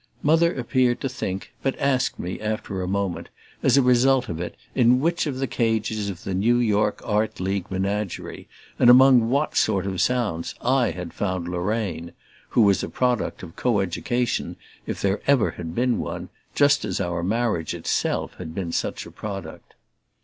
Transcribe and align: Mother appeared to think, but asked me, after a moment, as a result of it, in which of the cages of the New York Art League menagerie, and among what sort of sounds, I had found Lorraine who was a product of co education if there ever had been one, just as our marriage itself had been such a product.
Mother 0.23 0.59
appeared 0.59 0.99
to 1.01 1.07
think, 1.09 1.53
but 1.61 1.77
asked 1.77 2.17
me, 2.17 2.39
after 2.39 2.81
a 2.81 2.87
moment, 2.87 3.29
as 3.61 3.77
a 3.77 3.83
result 3.83 4.29
of 4.29 4.41
it, 4.41 4.55
in 4.73 4.99
which 4.99 5.27
of 5.27 5.35
the 5.37 5.45
cages 5.45 6.09
of 6.09 6.23
the 6.23 6.33
New 6.33 6.57
York 6.57 7.01
Art 7.05 7.39
League 7.39 7.69
menagerie, 7.69 8.47
and 8.79 8.89
among 8.89 9.29
what 9.29 9.55
sort 9.55 9.85
of 9.85 10.01
sounds, 10.01 10.55
I 10.59 10.89
had 10.89 11.13
found 11.13 11.47
Lorraine 11.47 12.13
who 12.49 12.61
was 12.63 12.81
a 12.81 12.89
product 12.89 13.43
of 13.43 13.55
co 13.55 13.79
education 13.79 14.55
if 14.87 14.99
there 15.03 15.21
ever 15.27 15.51
had 15.51 15.75
been 15.75 15.99
one, 15.99 16.29
just 16.55 16.83
as 16.83 16.99
our 16.99 17.21
marriage 17.21 17.75
itself 17.75 18.33
had 18.39 18.55
been 18.55 18.71
such 18.71 19.05
a 19.05 19.11
product. 19.11 19.75